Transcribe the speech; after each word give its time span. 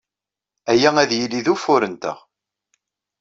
Aya 0.71 0.89
ad 1.03 1.11
yili 1.19 1.39
d 1.45 1.47
ufur-nteɣ. 1.53 2.17